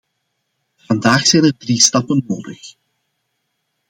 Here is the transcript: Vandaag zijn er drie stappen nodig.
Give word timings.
Vandaag 0.87 1.25
zijn 1.25 1.43
er 1.43 1.57
drie 1.57 1.79
stappen 1.81 2.23
nodig. 2.27 2.75